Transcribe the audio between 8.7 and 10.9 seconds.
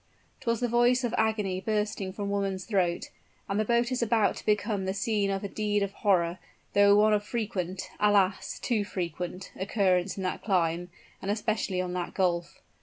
frequent occurrence in that clime,